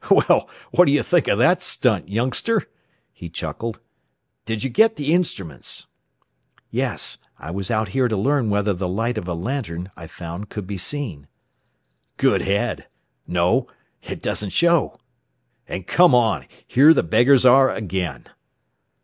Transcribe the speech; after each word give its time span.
"Well, 0.09 0.49
what 0.71 0.85
do 0.85 0.91
you 0.91 1.03
think 1.03 1.27
of 1.27 1.37
that 1.37 1.61
stunt, 1.61 2.09
youngster?" 2.09 2.67
he 3.13 3.29
chuckled. 3.29 3.79
"Did 4.47 4.63
you 4.63 4.69
get 4.71 4.95
the 4.95 5.13
instruments?" 5.13 5.85
"Yes. 6.71 7.19
I 7.37 7.51
was 7.51 7.69
out 7.69 7.89
here 7.89 8.07
to 8.07 8.17
learn 8.17 8.49
whether 8.49 8.73
the 8.73 8.87
light 8.87 9.19
of 9.19 9.27
a 9.27 9.35
lantern 9.35 9.91
I 9.95 10.07
found 10.07 10.49
could 10.49 10.65
be 10.65 10.79
seen." 10.79 11.27
"Good 12.17 12.41
head! 12.41 12.87
No; 13.27 13.67
it 14.01 14.23
doesn't 14.23 14.49
show. 14.49 14.99
"And 15.67 15.85
come 15.85 16.15
on! 16.15 16.47
Here 16.65 16.95
the 16.95 17.03
beggars 17.03 17.45
are 17.45 17.69
again!" 17.69 18.25